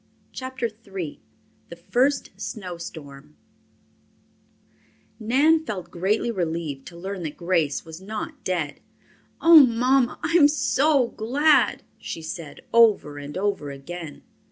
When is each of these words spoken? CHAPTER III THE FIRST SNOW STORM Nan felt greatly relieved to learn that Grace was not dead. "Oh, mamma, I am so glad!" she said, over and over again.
CHAPTER 0.31 0.67
III 0.87 1.19
THE 1.69 1.75
FIRST 1.75 2.31
SNOW 2.35 2.77
STORM 2.77 3.37
Nan 5.19 5.63
felt 5.63 5.91
greatly 5.91 6.31
relieved 6.31 6.87
to 6.87 6.97
learn 6.97 7.21
that 7.21 7.37
Grace 7.37 7.85
was 7.85 8.01
not 8.01 8.43
dead. 8.43 8.79
"Oh, 9.41 9.63
mamma, 9.63 10.17
I 10.23 10.31
am 10.31 10.47
so 10.47 11.09
glad!" 11.09 11.83
she 11.99 12.23
said, 12.23 12.61
over 12.73 13.19
and 13.19 13.37
over 13.37 13.69
again. 13.69 14.23